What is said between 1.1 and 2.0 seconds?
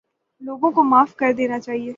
کر دینا چاہیے